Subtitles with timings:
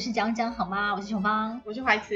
[0.00, 0.94] 就是讲讲好吗？
[0.94, 2.14] 我是琼芳，我是怀慈。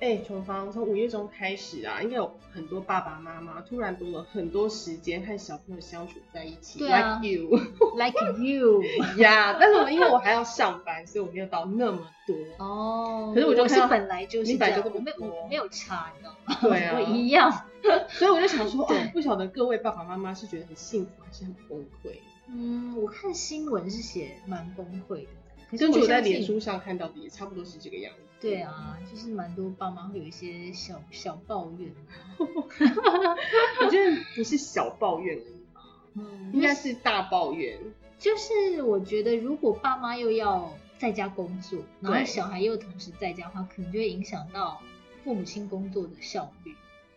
[0.00, 6.78] 哎，琼芳，从五月中开始啊，应该有很多爸爸妈妈突然多了很多时间和小朋友相处在一起。
[6.78, 8.82] 对啊，like you，like you，
[9.20, 9.54] 呀。
[9.60, 12.34] 但是我因为我还要上班，所以我没有到那么多。
[12.64, 16.56] 哦，可是我就我是本来就是你本来就这么我没有我没有差，你知道吗？
[16.62, 17.52] 对啊，我一样。
[18.08, 22.20] 所以我就想说，哦，不晓得各位爸爸妈妈是觉得很幸福，还是很崩溃？
[22.46, 25.28] 嗯，我看新闻是写蛮崩溃的。
[25.70, 28.20] 可是我在脸书上看到的也差不多是这个样子。
[28.40, 31.92] 对啊，就是蛮多爸妈会有一些小小抱怨。
[32.38, 35.82] 我觉得不是小抱怨而已吧，
[36.14, 37.78] 嗯，应该是大抱怨。
[38.18, 44.80] 就是我觉得如果爸妈又要在家工作，然后小孩又同时在家的话，可能就会影响到
[45.24, 46.74] 父母亲工作的效率。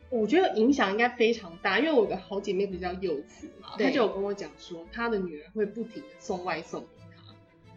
[0.10, 6.84] 我觉得影响应该非常大，因为我有个好姐妹比较幼稚嘛，她就有跟我讲说，她的女儿会不停的送外送。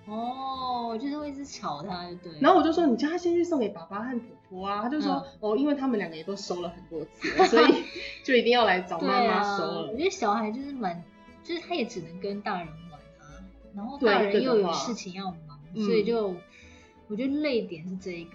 [0.07, 2.33] 哦，就是会一直吵他，对。
[2.41, 4.83] 然后我就说，你叫他先去送给爸爸和婆婆啊。
[4.83, 7.85] 他就说，嗯、哦，因为他们两个也都收了很多次， 所以
[8.23, 9.87] 就一定要来找妈妈收了。
[9.87, 11.03] 啊、 我觉得小孩就是蛮，
[11.43, 13.41] 就是他也只能跟大人玩啊，
[13.75, 16.37] 然后大人又有事情要忙，所以就、嗯、
[17.09, 18.31] 我觉得泪点是这一个。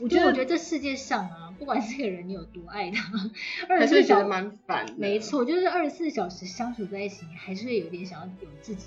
[0.00, 3.12] 我觉得，我觉得这世界上啊，不管这个人你有多爱他，
[3.68, 4.86] 二十四小时蛮烦。
[4.96, 8.86] 没错，就是二十四小时相处在一起，你还是会有点想要有自己。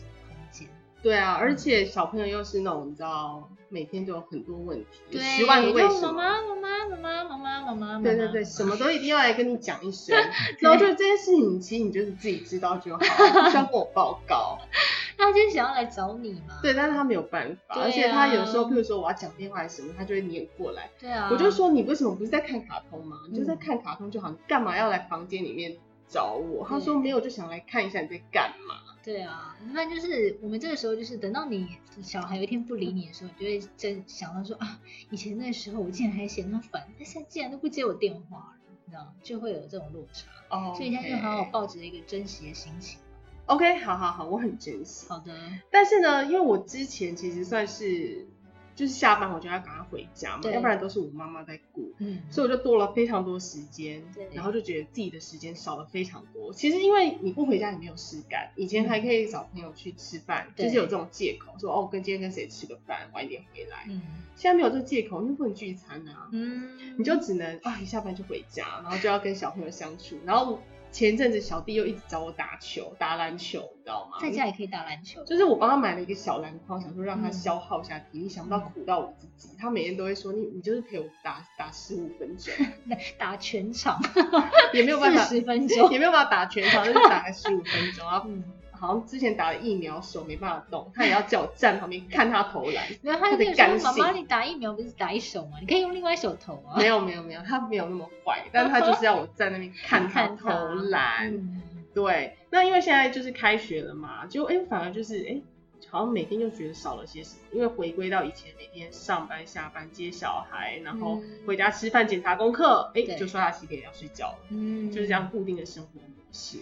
[1.06, 6.12] 对啊，而且小朋友又是那种你知道，每天都有很多问题，对，十万个为什么？
[6.14, 10.18] 妈妈妈妈妈妈妈妈妈妈，对对对，什么都一定要来跟你讲一声，
[10.58, 14.58] 然后就这件事情，其实你就是自己知道就好，不需要跟我报告。
[15.16, 16.60] 他就是想要来找你嘛。
[16.64, 20.90] 对，但是他没有办法，啊、而且他有时候，譬如说我要讲电话还是什么，他就会撵过来。
[21.00, 21.30] 对啊。
[21.32, 23.16] 我就说你为什么不是在看卡通吗？
[23.30, 25.78] 你就在看卡通就好，你干嘛要来房间里面
[26.10, 26.66] 找我？
[26.68, 28.76] 他说没有，就想来看一下你在干嘛。
[29.06, 38.56] 对啊，那就是我们这个时候，就是等到你小孩有一天不理你的时候，你就会真想到说啊，以前那时候我竟然还嫌他烦，他现在竟然都不接我电话了，
[38.86, 39.14] 你知道吗？
[39.22, 40.28] 就会有这种落差。
[40.50, 40.74] 哦。
[40.74, 40.78] Okay.
[40.78, 43.00] 所以现在就好好抱着一个珍惜的心情。
[43.46, 45.08] OK，好好好，我很珍惜。
[45.08, 45.32] 好的。
[45.70, 48.28] 但是呢，因为我之前其实算是。
[48.76, 56.52] 就是下班我就要赶快回家嘛，要不然都是我妈妈在顾，嗯，所以我就多了非常多时间，对，然后就觉得自己的时间少了非常多。
[56.54, 63.86] 其实因为你不回家，你没有事干，以前还可以找朋友去吃饭，嗯，就是有这种借口，说哦，跟今天跟谁吃个饭，晚一点回来。
[63.88, 64.02] 嗯，
[64.36, 70.60] 现在没有这个借口，因为不能聚餐啊，嗯，你就只能啊一下班就回家，然后就要跟小朋友相处，然后。
[70.92, 74.18] 前阵子小弟又一直找我打球，打篮球，你知道吗？
[74.22, 75.24] 在家也可以打篮球。
[75.26, 79.56] 就是我帮他买了一个小篮筐，想说让他消耗一下体力，嗯、想不到苦到我自己。
[79.60, 82.54] 他每天都会说：“你你就是陪我打打十五分钟，
[83.20, 84.00] 打全场
[84.74, 88.24] 也没有办法十分钟，也没有办法打全场，就是打个十五分钟啊。
[88.26, 88.44] 嗯”
[88.80, 92.86] 好像之前打了疫苗，手没办法动，他也要叫我站旁边看他投篮。
[93.02, 95.58] 没有，他就跟你说：“妈妈，你打疫苗不是打一手吗？
[95.60, 101.34] 你可以用另外一手投啊。”没有，没有，没有，他没有那么坏，但是他就是要我站那边 看他投篮。
[101.34, 101.62] 嗯、
[101.94, 105.44] 对，那因为现在就是开学了嘛，就哎、欸，反而就是哎、欸，
[105.90, 116.58] 好像每天就觉得少了些什么，因为回归到以前每天上班下班接小孩，然后回家吃饭检查功课，哎、欸，就刷牙洗脸要睡觉了，嗯，就是这样固定的生活模式。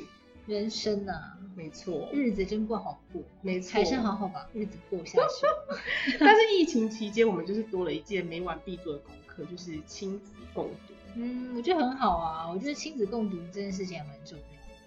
[0.46, 5.46] 人生啊，没错，日子真不好过，没错，还是好好把日子过下去。
[6.20, 10.94] 但是疫情期间，我们就是多了一件每晚必做的功课，就是亲子共读。
[11.16, 14.44] 嗯，我觉得很好啊，我觉得亲子共读这件事情还蛮重要。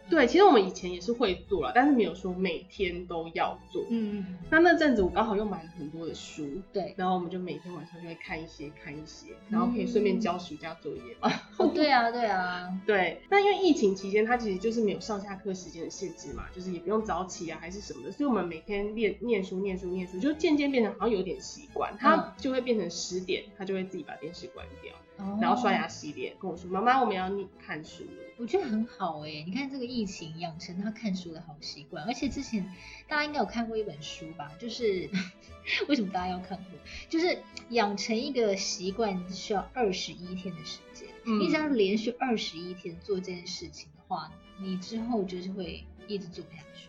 [0.08, 3.84] 对，其实我们以前也是会做了，但是没有说每天都要做。
[3.90, 11.32] 嗯，那那阵子我刚好又买了很多的书，对，然后我们就每天晚上就会看一些看一些，然后可以顺便交暑假作业嘛。
[11.58, 13.20] 哦，对啊，对啊， 对。
[13.28, 24.94] 那因为疫情期间，它其实就是没有上下课时间的限制嘛，就是也不用早起啊，还是什么的，所以我们每天练念书念书念书，就渐渐变成好像有点习惯，他就会变成十点，他就会自己把电视关掉。
[25.40, 32.70] 然后刷牙洗脸，跟我说：“妈妈，我们要你看书了。”我觉得很好哎，你看这个疫情养成他看书的好习惯，而且之前
[33.08, 34.52] 大家应该有看过一本书吧？
[34.58, 35.08] 就是
[35.88, 36.78] 为什么大家要看过？
[37.08, 37.38] 就是
[37.70, 44.30] 养成一个习惯需要二十一天的时间，嗯、你只要连续二十一天做这件事情的话，
[44.60, 46.88] 你之后就是会一直做不下去。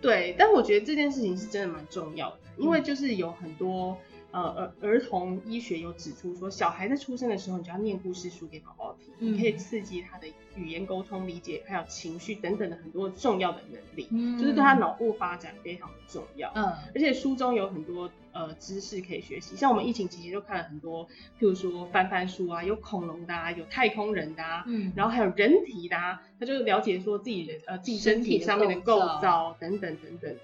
[0.00, 3.98] 对，但我觉得这件事情是真的蛮重要的，因为就是有很多。
[4.30, 16.52] 呃，儿儿童医学有指出说，小孩在出生的时候，你就要念故事书给宝宝听，嗯、你可以刺激他的语言沟通、理解，还有情绪等等的很多重要的能力，嗯、就是对他脑部发展非常的重要。
[16.54, 16.64] 嗯，
[16.94, 30.40] 而且书中有很多呃知识可以学习，像我们疫情期间就看了很多，譬如说翻翻书啊，有恐龙的啊，有太空人的啊，嗯，然后还有人体的啊，他就了解说自己人呃自己身体上面的构造等等等等的。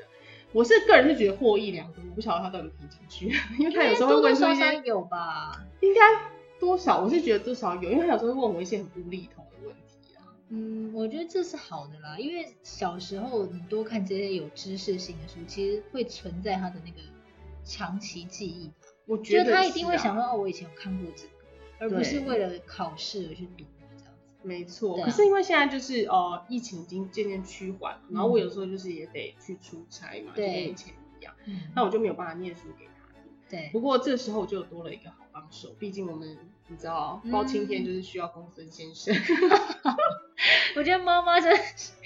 [0.55, 3.27] 我是个人是觉得获益良多，我不晓得他到底听进去，
[3.59, 6.01] 因为他有时候会问出一些，多多少少有吧，应该
[6.61, 10.23] 多少，我是觉得多少有，因为他有时候会问我一些很无厘头的问题啊。
[10.51, 16.99] 嗯，我觉得这是好的啦，因为小时候你多看这些有知识性的书，其实会存在他的那个
[17.65, 18.71] 长期记忆。
[19.07, 21.31] 我觉得、啊、他一定会想到哦，我以前有看过这个，
[21.81, 23.65] 而不是为了考试而去读。
[24.45, 31.35] 没错，可是因为现在就是呃，疫情已经渐渐趋缓，然后我有时候就是也得去出差嘛，就跟以前一样，
[31.75, 32.93] 那我就没有办法念书给他
[33.23, 33.33] 听。
[33.49, 36.37] 对，不过这时候我就多了一个好帮手，毕竟我们
[36.69, 39.15] 你知道，包青天就是需要公孙先生。
[40.77, 41.63] 我觉得妈妈真的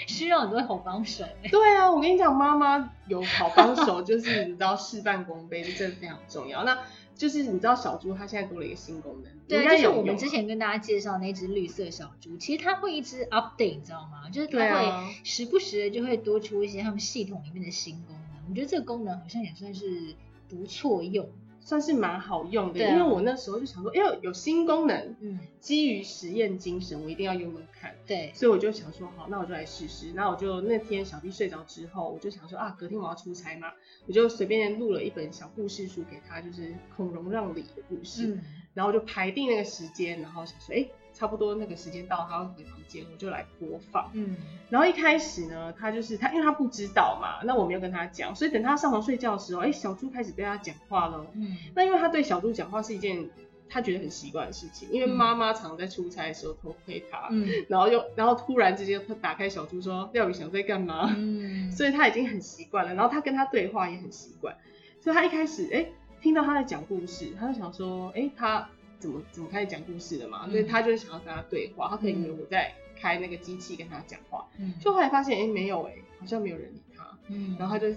[0.06, 1.24] 需要很多好帮手。
[1.50, 6.64] 对啊，我跟你讲，妈妈有好帮手，就是你知道事半功倍，这真的非常重要。
[6.64, 6.78] 那。
[7.18, 14.30] 就是你知道小猪它现在多了一个新功能，对，就是我们之前跟大家介绍那只绿色小猪，其实它会一直 update，你知道吗？
[14.30, 18.48] 就是它会时不时的就会多出一些他们系统里面的新功能。
[18.48, 20.14] 我觉得这个功能好像也算是
[20.48, 21.28] 不错用。
[21.68, 30.12] 算是蛮好用的，啊、因为我那时候就想说，哎呦，有新功能，嗯，基于实验精神，我一定要用用看，对，所以我就想说，好，那我就来试试。
[30.14, 33.70] 那我就那天小弟睡着之后，我就想说啊，隔天我要出差嘛，
[34.06, 38.40] 我就随便录了一本小故事书给他，就是孔融让梨的故事，嗯、
[38.72, 40.88] 然后就排定那个时间，然后想说，哎。
[41.18, 44.08] 差不多那个时间到，他要回房间，我就来播放。
[44.14, 44.36] 嗯，
[44.70, 51.26] 然后一开始呢，他就是他，因为他不知道嘛，那我没有跟他讲，所以等他上床睡觉的时候，哎，小猪开始对他讲话喽。
[51.34, 53.28] 嗯，那因为他对小猪讲话是一件
[53.68, 64.56] 他觉得很习惯的事情，因为妈妈常在出差的时候偷窥他，嗯，然后又然后突然之间他打开小猪说：“廖宇翔在干嘛？”嗯， 所以他已经很习惯了，然后他跟他对话也很习惯，
[65.00, 65.86] 所以他一开始哎
[66.20, 70.42] 听到他在讲故事，他就想说：“哎，他。”怎么怎么开始讲故事的嘛？
[70.46, 77.94] 嗯、所以他就是想要跟他对话，他可能以为我在开那个机器跟他讲话，嗯，就后来发现哎、欸、没有哎、欸，好像没有人理他，嗯，然后他就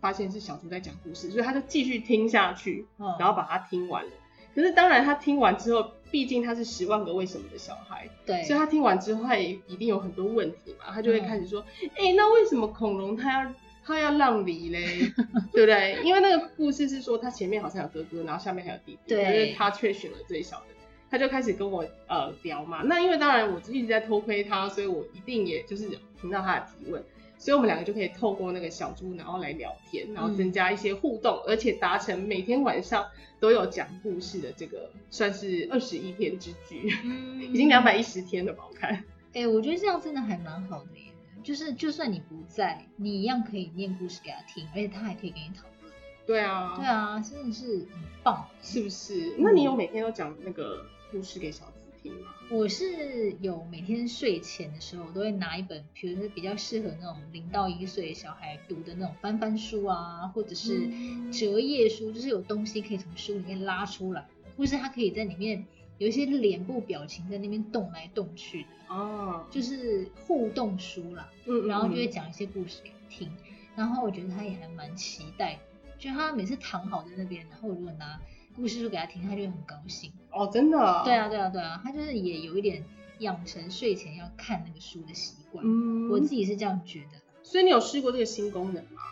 [0.00, 4.10] 发现是小猪在讲故事，所以他就继续听下去，嗯、然后把它听完了。
[4.54, 13.54] 可是当然他听完之后，毕竟他是十万个为什么的小孩，对，所以他听完之后他也一定有很多问题嘛，他就会开始说，哎、嗯欸，那为什么恐龙他要？
[13.84, 15.12] 他要让梨嘞，
[15.52, 16.00] 对不对？
[16.04, 20.66] 因为那个故事是说他前面好像有哥哥，然后下面还有弟弟，对，可是他却选了最小的。
[21.10, 22.80] 他就开始跟我呃聊嘛。
[22.84, 25.86] 那因为当然我一直在偷窥他，所以我一定也就是
[26.18, 27.04] 听到他的提问，
[27.36, 33.04] 所以我们两个就可以透过那个小猪，然后来聊天，然后增加一些互动，嗯、而且达成每天晚上
[33.38, 38.64] 都有讲故事的这个算是二十一天之剧，嗯、 已经两百一十天了吧？
[38.66, 38.90] 我看。
[39.34, 41.11] 哎、欸，我觉得这样真的还蛮好的耶。
[41.42, 45.92] 就是，就算你不在，你一样可以念故事给他听，而且他还可以跟你讨论。
[46.26, 49.34] 对啊，对啊，真的是很棒，是不是？
[49.38, 52.28] 那你有每天都讲那个故事给小子听吗？
[52.50, 60.88] 我是有每天睡前的时候，我都会拿一本，比如说比较适合那种零到一岁小孩读的那种翻翻书啊，或者是
[61.32, 65.66] 折页书，就是有东西可以从书里面拉出来，或是他可以在里面。
[66.02, 73.30] 有一些脸部表情在那边动来动去的哦，就是互动书啦，嗯，然后就会讲一些故事给他听，
[73.76, 75.60] 然后我觉得他也还蛮期待，
[76.00, 78.20] 就他每次躺好在那边，然后如果拿
[78.56, 81.02] 故事书给他听，他就会很高兴哦，真的？
[81.04, 82.84] 对啊，对啊，对啊，他就是也有一点
[83.20, 87.20] 养成睡前要看那个书的习惯，嗯，我自己是这样觉得。
[87.44, 89.02] 所以你有试过这个新功能吗？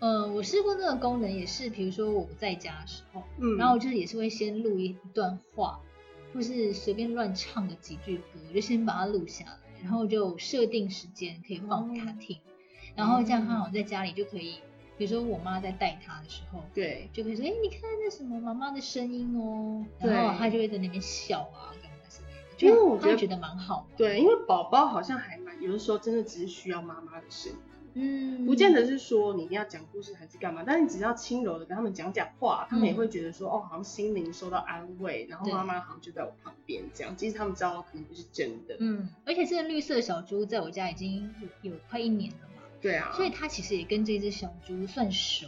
[0.00, 5.80] 嗯，我试过那个功能也是，比如说我不在家的时候，嗯，然后我就是也是会先录一段话。
[6.36, 14.56] 或是随便乱唱个几句歌，我就先把它录下来，然后就设定时间可以放给他听，嗯、然后这样他好在家里就可以，
[14.98, 22.28] 比如说我妈在带他的时候，对，就可以说，哎，你看那什么妈妈的声音哦，然后他就会在那边笑啊，干嘛之类
[22.58, 27.58] 的，因为我觉得觉得蛮好，对，因为宝宝好像还蛮，有的时候真的只是需要妈妈的声音。
[27.98, 37.16] 嗯，不见得是说你一定要讲故事还是干嘛，但是你只要轻柔的跟他们讲讲话，他们也会觉得说，哦，好像心灵受到安慰，然后妈妈好像就在我旁边这样。
[37.16, 38.76] 其实他们知道可能不是真的。
[38.80, 42.62] 嗯，而且这个绿色小猪在我家已经有有快一年了嘛。
[42.82, 43.10] 对啊。
[43.14, 45.46] 所以他其实也跟这只小猪算熟，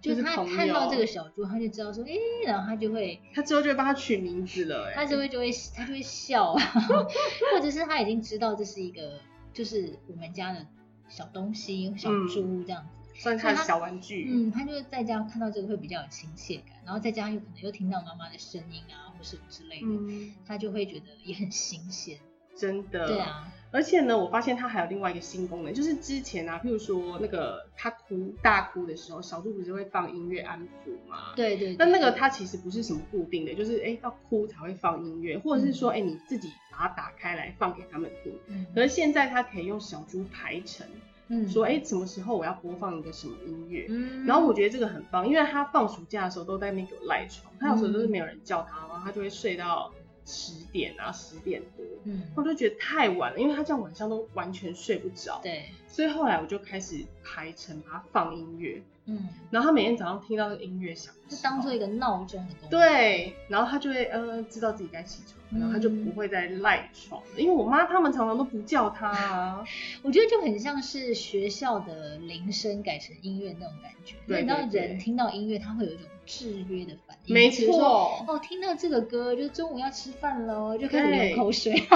[0.00, 2.12] 就是他看到这个小猪，他就知道说，哎，
[2.46, 6.62] 然后他就会，他之后就会帮他取名字了，哎，他就会就会他就会笑啊，
[7.52, 9.20] 或者是他已经知道这是一个
[9.52, 10.66] 就是我们家的。
[11.10, 14.26] 小东西，小猪这样子，嗯、算是他的小玩具。
[14.30, 22.18] 嗯，他就是在家看到这个会比较有亲切感，然后在家又可能又听到妈妈的声音啊，或是之类的，嗯、他就会觉得也很新鲜。
[22.56, 23.06] 真的。
[23.06, 23.52] 对啊。
[23.72, 31.32] 而且呢，我发现它还有另外一个新功能，就是之前啊，譬如说那个他哭大哭的时候，小猪不是会放音乐安抚吗？
[31.36, 31.76] 对，对对。
[31.76, 38.32] 但那个它其实不是什么固定的，就是哎、欸、要哭才会放音乐，或者是说哎、欸、你自己把它打开来放给他们听。
[38.48, 38.66] 嗯。
[38.74, 40.86] 可是现在它可以用小猪排程，
[41.28, 49.92] 嗯，说哎、欸、什么时候我要播放一个什么音乐，嗯，然后我觉得这个很棒，因为他放暑假的时候都在那边给我赖床，他有时候都是没有人叫他，然后他就会睡到
[50.26, 58.80] 十点啊十点多，嗯，我就觉得太晚了，因为他这样晚上都完全睡不着，对，所以后来我就开始排程把他放音乐。
[59.06, 62.70] 嗯，然后他每天早上听到那个音乐响，就当做一个闹钟的功能。
[62.70, 67.20] 对，然后他就会呃知道自己该起床，嗯、然后他就不会再赖床。
[67.34, 69.64] 因为我妈他们常常都不叫他啊。
[70.04, 74.14] 我觉得就很像是学校的铃声改成音乐那种感觉。
[74.28, 77.34] 对，对，对，你知道人听到音乐，他会有一种制约的反应。
[77.34, 78.22] 没错。
[78.28, 81.74] 哦，听到这个歌，就中午要吃饭喽，就开始流口水。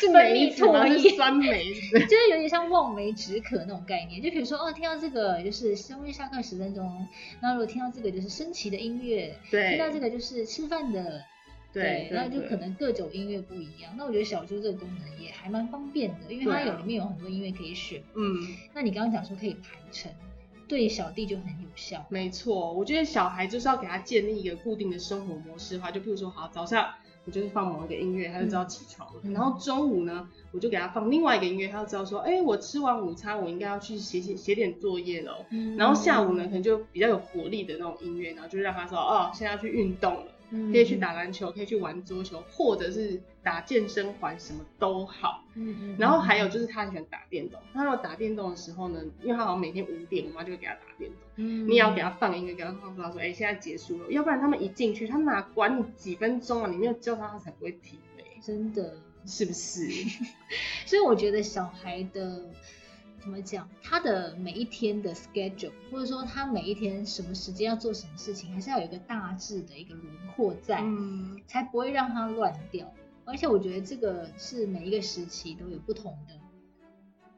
[0.00, 0.88] 是梅子吗？
[0.88, 4.22] 是酸梅子， 就是有点像望梅止渴那种概念。
[4.22, 7.06] 就比如说，哦，听到这个就是稍微下课十分钟，
[7.40, 11.22] 然后如果听到这个就是升旗的音乐，对，听到这个就是吃饭的，
[11.72, 13.92] 对，然后就可能各种音乐不一样。
[13.96, 18.02] 那我觉得小猪这个功能也还蛮方便的，因为它有里面有很多音乐可以选。
[18.14, 20.10] 嗯，那你刚刚讲说可以排成，
[20.66, 22.06] 对小弟就很有效。
[22.08, 26.90] 没错，我觉得小孩就是要给他建立一个固定的生活模式的话，就比如说，好，早上。
[27.30, 29.20] 我就是放某一个音乐，他就知道起床了。
[29.22, 35.46] 嗯、然后中午呢，我就给他放另外一个音乐，他就知道说，哎、欸，我吃完午餐，我应该要去写写写点作业喽。
[35.52, 40.24] 嗯、然后下午呢，可能就比较有活力的那种音乐，然后就让他说，哦，现在要去运动了。
[40.50, 45.44] 可以去打篮球，可以去玩桌球，或者是打健身环，什么都好。
[45.54, 45.96] 嗯嗯。
[45.98, 51.18] 然后还有就是他很喜欢打电动，他如果打电动的时候呢，因为他好像每天五点，我妈就会给他打电动。
[51.36, 51.68] 嗯。
[51.68, 56.70] 你也要给他放音乐，给他放出来说，哎，现在结束了，要不然他们一进去，他哪管你几分钟啊？
[56.70, 58.24] 你没有叫他，他才不会停嘞。
[58.42, 58.96] 真的。
[59.26, 59.86] 是不是？
[60.86, 62.42] 所以我觉得小孩的。
[63.20, 63.68] 怎么讲？
[63.82, 72.92] 他的每一天的 schedule，或者说他每一天什么时间要做什么事情，还是要有一个大致的一个轮廓在，嗯，才不会让他乱掉。
[73.26, 76.34] 而且我觉得这个是每一个时期都有不同的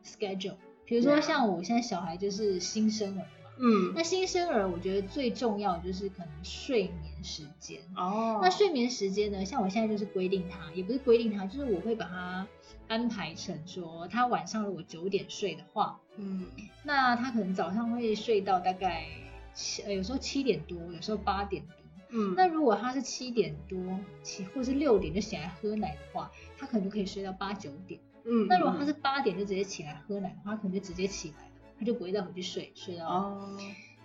[0.05, 0.57] schedule。
[0.85, 3.25] 比如说像我现在小孩就是新生儿嘛，
[3.63, 7.81] 嗯，那新生儿我觉得最重要的就是可能睡眠时间。
[7.97, 9.45] 哦，那睡眠时间呢？
[9.45, 12.47] 像我现在就是规定他，也不是规定他，就是我会把他。
[12.89, 16.47] 安排成说，他晚上如果九点睡的话，嗯，
[16.83, 19.07] 那他可能早上会睡到大概
[19.55, 21.75] 七，呃，有时候七点多，有时候八点多，
[22.11, 23.79] 嗯，那如果他是七点多
[24.23, 31.52] 起，或是六点就醒来喝奶的话，他可能就可以睡到八九点，嗯，那如果他是八点就直接起来喝奶的话，他可能就直接起来了，
[31.83, 33.59] 他就不会再回去睡，睡到，哦，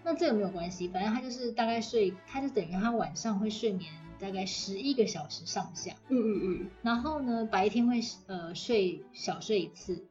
[0.03, 3.91] 那这个没有关系，反正他就是大概睡，他就等于他晚上会睡眠。
[4.19, 10.03] 大概十一个小时上下，嗯嗯嗯，然后呢，白天会呃睡小睡一次，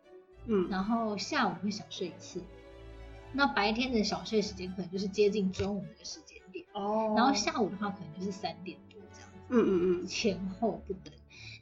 [0.45, 2.41] 嗯，然后下午会小睡一次，
[3.33, 11.13] 那白天的小睡时间可能就是接近中午那个时间点，哦，然后下午的话可能就是三点多这样子，嗯嗯嗯，前后不等。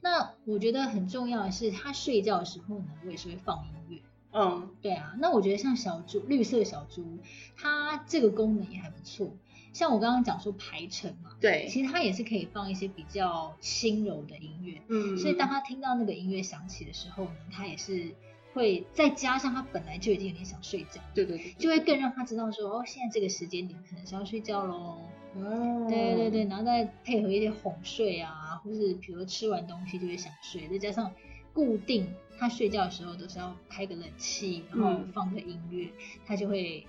[0.02, 4.02] 那我觉得很重要的是，他睡觉的时候呢，我也是会放音乐，
[4.34, 7.18] 嗯，对啊，那我觉得像小猪绿色小猪，
[7.56, 9.30] 它这个功能也还不错。
[9.72, 18.14] 像我刚刚讲说排程嘛，对，其实它也是可以放一些比较轻柔的音乐，嗯，所以当他听到那个音乐响起的时候呢，他也是
[18.52, 25.00] 会再加上他本来就已经有点想睡觉，对对对，就会更让他知道说哦，现在这个时间点可能是要睡觉喽，
[25.34, 31.12] 哦，对对对，然后再配合一些哄睡啊，或是比如吃完东西就会想睡，再加上
[31.52, 32.06] 固定
[32.38, 36.86] 他睡觉的时候都是要开个冷气，然后放个音乐，嗯，他就会。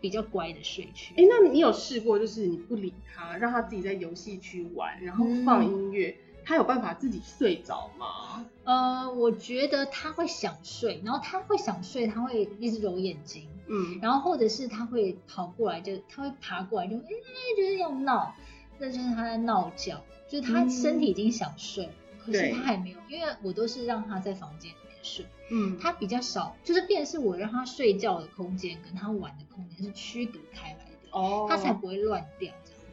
[0.00, 1.14] 比较乖的睡去。
[1.16, 8.44] 哎，那你有试过，就是你不理他，让他自己在游戏区玩，然后放音乐，嗯、他有办法自己睡着吗？
[8.64, 18.34] 呃，我觉得他会想睡，然后他会想睡，他会一直揉眼睛，嗯，然后或者是他会跑过来，就他会爬过来就，就哎，就是要闹，
[18.78, 19.98] 那就是他在闹觉，
[20.28, 24.70] 就是他身体已经想睡，嗯、可是他还没有，因为我都是让他在房间。
[25.04, 32.92] 是，嗯，他比较少，就是便是我让他睡觉的空间跟他玩的空间是区隔开来的，哦，他才不会乱掉这样子。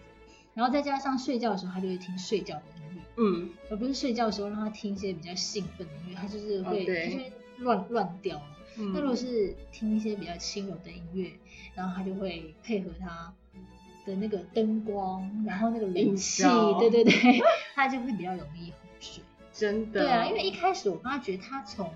[0.53, 8.41] 然后再加上睡觉的时候，他就会听睡觉的音乐，嗯，而不是睡觉的时候让他听一些比较兴奋的音乐，他就是会，哦、他就会乱乱掉。
[8.77, 11.32] 嗯，那如果是听一些比较轻柔的音乐，
[11.74, 13.34] 然后他就会配合他
[14.06, 16.44] 的那个灯光，然后那个冷气，
[16.80, 17.41] 对对对，
[17.75, 19.24] 他就会比较容易哄睡。
[19.53, 21.91] 真的，对啊，因为一开始我发觉他从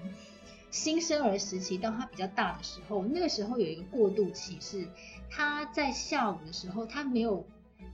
[0.71, 4.87] 新生儿时期到他比较大的时候，那个时候有一个过渡期，是
[5.29, 7.45] 他在下午的时候，他没有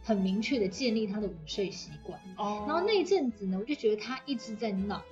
[0.04, 2.20] 很明确的建立他的午睡习惯。
[2.38, 2.66] 哦。
[2.68, 5.04] 然后那一阵子呢，我就觉得他一直在闹，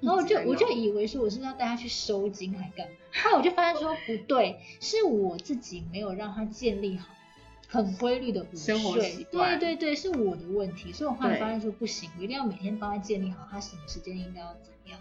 [0.00, 2.94] 然后我就我就以为说我是不是要带他去收惊还干嘛？
[3.22, 7.08] 后来我就发现说不对，是我自己没有让他建立好。
[7.68, 15.00] 很规律的午睡，对对对，是我的问题，所以我后来发现说不行，我一定要每天帮他建立好，他什么时间应该要怎么样。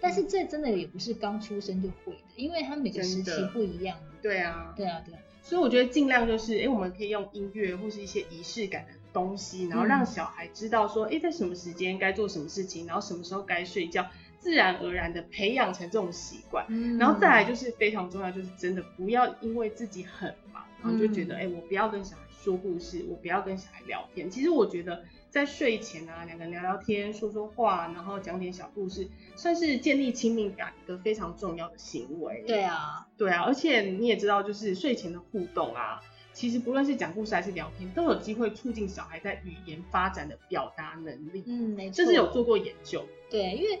[0.00, 3.98] 但是这真的也不是刚出生就会的，因为他每个时期不一样。
[4.20, 5.20] 对啊，对啊，对啊。
[5.44, 14.06] 所以我觉得尽量就是，哎，我们可以用音乐或是一些仪式感的东西，然后让小孩知道说，哎，在什么时间该做什么事情，然后什么时候该睡觉，
[14.42, 16.66] 自然而然的培养成这种习惯。
[16.68, 16.98] 嗯。
[16.98, 24.28] 然后再来就是非常重要，就是真的不要因为自己很忙，然后就觉得，哎，我不要跟小孩说故事，我不要跟小孩聊天。
[24.28, 25.02] 其实我觉得。
[25.32, 32.44] 在睡前啊，两个人聊聊天，说说话，然后讲点小故事，算是建立亲密感一个非常重要的行为。
[32.46, 36.02] 对啊，对啊，而且你也知道，就是睡前的互动啊，
[36.34, 41.42] 其实不论是讲故事还是聊天，都有机会促进小孩在语言发展的表达能力。
[41.46, 43.02] 嗯，没错，这是有做过研究。
[43.30, 43.80] 对，因为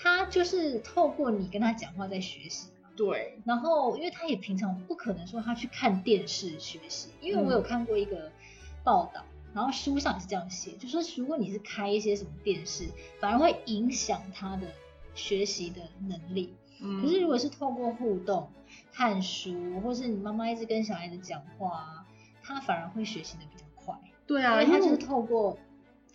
[0.00, 2.70] 他就是透过你跟他讲话在学习。
[2.96, 3.38] 对。
[3.44, 8.30] 然后，因为他也平常不可能说他去看电视学习，因为我有看过一个
[8.82, 9.22] 报道。
[9.22, 12.86] 嗯然后书上也是这样写，就说如果你是开一些什么电视，
[13.18, 14.68] 反而会影响他的
[15.16, 16.54] 学习的能力。
[16.80, 17.02] 嗯。
[17.02, 18.48] 可是如果是透过互动、
[18.92, 22.06] 看书，或是你妈妈一直跟小孩子讲话，
[22.40, 23.92] 他反而会学习的比较快。
[24.24, 25.58] 对啊，因为他就是透过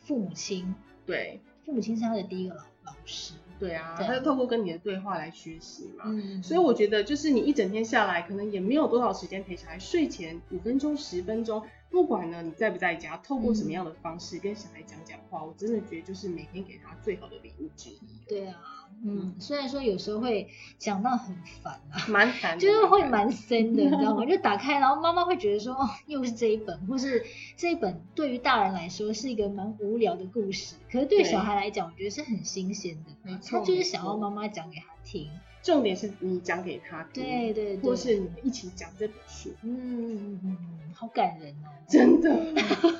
[0.06, 0.74] 父母亲。
[1.06, 1.42] 对。
[1.66, 3.34] 父母亲是他的第一个老老师。
[3.60, 6.04] 对啊，他就透过跟你的对话来学习嘛。
[6.08, 6.42] 嗯。
[6.44, 11.64] 所以我觉得，就是你一整天下来，可能也没有多少时间陪小孩，睡前五分钟、十分钟。
[11.90, 18.00] 不管呢，你在不在家，透过什么样的方式跟小孩讲讲话，嗯，我真的觉得就是每天给他最好的礼物之一。
[18.28, 20.48] 对啊，嗯，虽然说有时候会
[20.78, 24.26] 讲到很烦啊，蛮烦，就是会蛮深的，你知道吗？
[24.30, 27.24] 就打开，然后妈妈会觉得说，哦，又是这一本，或是
[27.58, 35.30] 这一本对于大人来说是一个蛮无聊的故事，可是对小孩来讲，我觉得是很新鲜的，没错，他就是想要妈妈讲给他听。
[35.62, 40.58] 重点是你讲给他听，对对对，或是你们一起讲这本书，嗯嗯嗯，
[40.94, 42.30] 好感人哦，真的，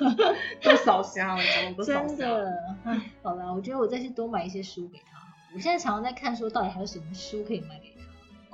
[0.62, 2.08] 都烧香了，讲的都烧香。
[2.08, 5.15] 真的，哎，好了，我觉得我再去多买一些书给他。
[5.56, 8.04] 我现在常常在看说，到底还有什么书可以买给他？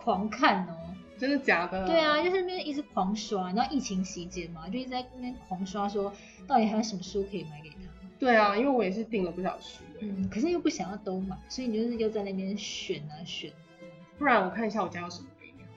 [0.01, 1.85] 狂看哦，真的假的？
[1.85, 6.13] 对啊，就是那边一直狂刷，然后疫情期间嘛，就一直在那边狂刷，说
[6.47, 7.77] 到底还有什么书可以买给他？
[8.21, 13.53] 对啊，因为我也是订了不少书，嗯，可是又不想要都买，所以你就是又在那边选啊选。
[14.17, 15.29] 不然我看一下我家有什么。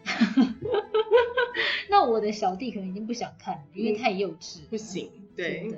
[1.90, 4.60] 那我的小弟可能已经不想看了，因为太幼稚。
[4.70, 5.74] 不行，对。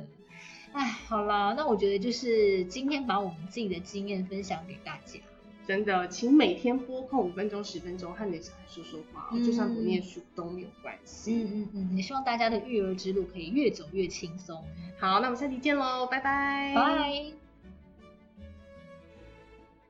[0.73, 5.19] 哎，好啦，那我觉得就是今天把我们自己的经验分享给大家。
[5.67, 11.35] 真的，请每天拨空五分钟、十分钟和你的小孩说说话，嗯，就算不念书都没有关系。
[11.35, 14.63] 嗯嗯嗯，也希望大家的育儿之路可以越走越轻松。
[14.97, 16.73] 好，那我们下期见喽，拜拜。
[16.73, 17.46] 拜。